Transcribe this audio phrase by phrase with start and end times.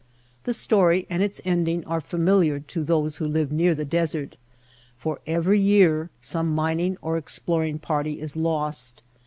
[0.45, 4.35] The story and its ending are familiar to those who live near the desert,
[4.97, 9.03] for every year some mining or explor ing party is lost.